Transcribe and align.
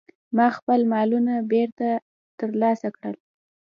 ما 0.35 0.47
خپل 0.57 0.79
مالونه 0.93 1.33
بیرته 1.51 1.89
ترلاسه 2.39 2.89
کړل. 2.97 3.15